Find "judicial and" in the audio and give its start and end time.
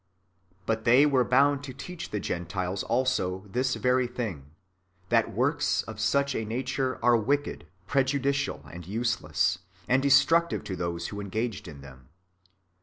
8.03-8.87